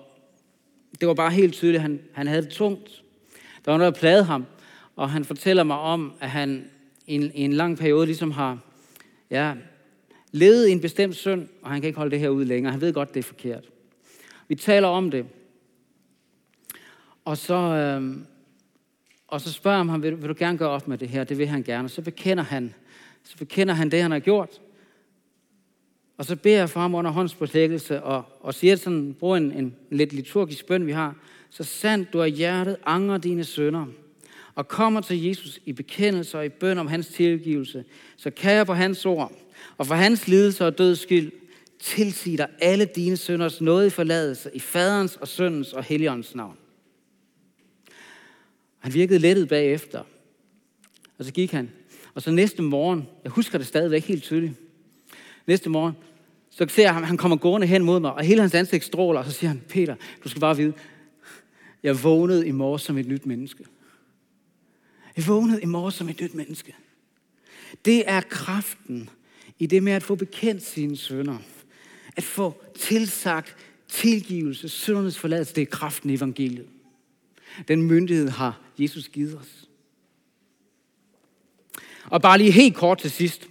[1.00, 3.02] det var bare helt tydeligt, at han, han havde det tungt.
[3.64, 4.44] Der var noget, der plagede ham,
[4.96, 6.64] og han fortæller mig om, at han
[7.06, 8.58] i en, i en lang periode ligesom har
[9.30, 9.54] ja,
[10.32, 12.72] levet i en bestemt synd, og han kan ikke holde det her ud længere.
[12.72, 13.64] Han ved godt, det er forkert.
[14.48, 15.26] Vi taler om det.
[17.24, 18.16] Og så, øh,
[19.28, 21.24] og så spørger han ham, vil, vil du gerne gøre op med det her?
[21.24, 21.88] Det vil han gerne.
[21.88, 22.74] Så bekender han,
[23.24, 24.60] så bekender han det, han har gjort.
[26.16, 29.58] Og så beder jeg for ham under håndspålæggelse og, og siger sådan, brug en, en,
[29.58, 31.16] en lidt liturgisk bøn, vi har.
[31.50, 33.86] Så sandt du af hjertet angrer dine sønder,
[34.56, 37.84] og kommer til Jesus i bekendelse og i bøn om hans tilgivelse,
[38.16, 39.32] så kan jeg på hans ord
[39.76, 41.32] og for hans lidelse og døds skyld
[41.80, 46.56] tilsige dig alle dine sønders nåde i forladelse i faderens og søndens og helligåndens navn.
[48.78, 50.02] Han virkede lettet bagefter.
[51.18, 51.70] Og så gik han.
[52.14, 54.52] Og så næste morgen, jeg husker det stadigvæk helt tydeligt,
[55.46, 55.94] næste morgen,
[56.58, 59.20] så ser jeg ham, han kommer gående hen mod mig, og hele hans ansigt stråler,
[59.20, 59.94] og så siger han, Peter,
[60.24, 60.72] du skal bare vide,
[61.82, 63.64] jeg vågnede i morges som et nyt menneske.
[65.16, 66.74] Jeg vågnede i morges som et nyt menneske.
[67.84, 69.10] Det er kraften
[69.58, 71.38] i det med at få bekendt sine sønder.
[72.16, 73.56] At få tilsagt
[73.88, 76.66] tilgivelse, søndernes forladelse, det er kraften i evangeliet.
[77.68, 79.68] Den myndighed har Jesus givet os.
[82.04, 83.48] Og bare lige helt kort til sidst.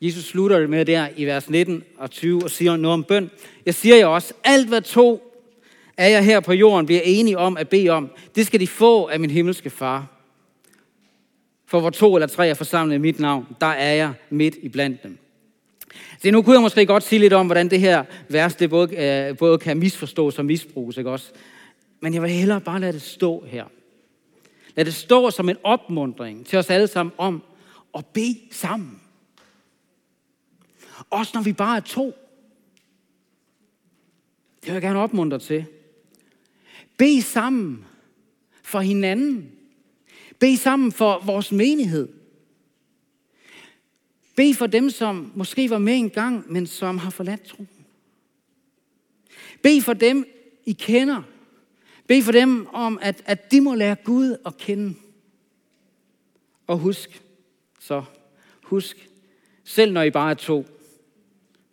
[0.00, 3.30] Jesus slutter det med der i vers 19 og 20 og siger noget om bøn.
[3.66, 5.24] Jeg siger jo også, alt hvad to
[5.96, 9.06] er jeg her på jorden, bliver enige om at bede om, det skal de få
[9.06, 10.06] af min himmelske far.
[11.66, 14.68] For hvor to eller tre er forsamlet i mit navn, der er jeg midt i
[14.68, 15.18] blandt dem.
[16.22, 18.96] Så nu kunne jeg måske godt sige lidt om, hvordan det her vers det både,
[18.96, 20.96] øh, både kan misforstås og misbruges.
[20.96, 21.30] Ikke også?
[22.00, 23.64] Men jeg vil hellere bare lade det stå her.
[24.76, 27.42] Lad det stå som en opmundring til os alle sammen om
[27.94, 29.00] at bede sammen.
[31.10, 32.06] Også når vi bare er to.
[34.60, 35.66] Det vil jeg gerne opmuntre til.
[36.96, 37.84] Be sammen
[38.62, 39.52] for hinanden.
[40.38, 42.08] Be sammen for vores menighed.
[44.36, 47.68] Be for dem, som måske var med en gang, men som har forladt troen.
[49.62, 50.26] Be for dem,
[50.64, 51.22] I kender.
[52.06, 54.94] Be for dem om, at, at de må lære Gud at kende.
[56.66, 57.22] Og husk,
[57.80, 58.04] så
[58.62, 59.08] husk,
[59.64, 60.66] selv når I bare er to,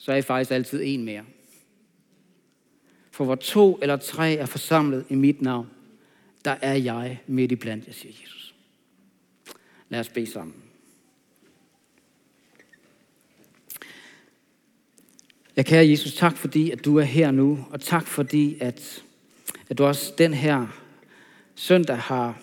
[0.06, 1.24] så er I faktisk altid en mere.
[3.12, 5.70] For hvor to eller tre er forsamlet i mit navn,
[6.46, 8.56] der er jeg midt i blandt, siger Jesus.
[9.90, 10.56] Lad os bede sammen.
[15.56, 19.04] Jeg kære Jesus, tak fordi, at du er her nu, og tak fordi, at,
[19.70, 20.68] at du også den her
[21.56, 22.42] søndag har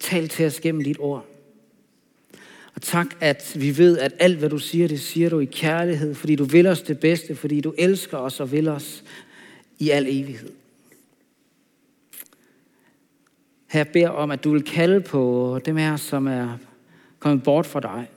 [0.00, 1.26] talt til os gennem dit ord.
[2.78, 6.14] Og tak, at vi ved, at alt, hvad du siger, det siger du i kærlighed,
[6.14, 9.04] fordi du vil os det bedste, fordi du elsker os og vil os
[9.78, 10.50] i al evighed.
[13.66, 16.58] Her beder om, at du vil kalde på dem her, som er
[17.18, 18.10] kommet bort fra dig.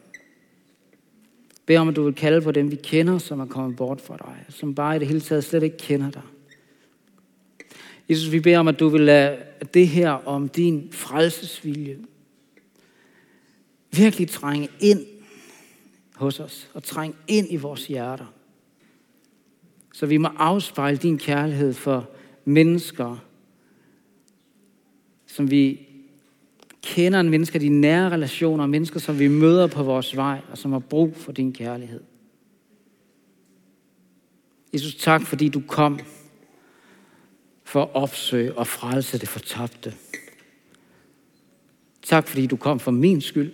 [1.65, 4.17] Bed om, at du vil kalde på dem, vi kender, som er kommet bort fra
[4.17, 6.23] dig, som bare i det hele taget slet ikke kender dig.
[8.09, 9.37] Jesus, vi beder om, at du vil lade
[9.73, 11.97] det her om din frelsesvilje
[13.91, 15.05] virkelig trænge ind
[16.15, 18.33] hos os og trænge ind i vores hjerter.
[19.93, 22.09] Så vi må afspejle din kærlighed for
[22.45, 23.25] mennesker,
[25.27, 25.87] som vi
[26.83, 30.71] kender en mennesker, de nære relationer, mennesker, som vi møder på vores vej, og som
[30.71, 32.03] har brug for din kærlighed.
[34.73, 35.99] Jesus, tak fordi du kom
[37.63, 39.93] for at opsøge og frelse det fortabte.
[42.01, 43.51] Tak fordi du kom for min skyld,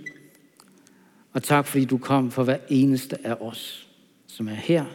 [1.37, 3.87] og tak fordi du kom for hver eneste af os,
[4.27, 4.85] som er her,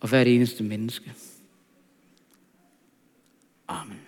[0.00, 1.12] og hver eneste menneske.
[3.68, 4.00] Amen.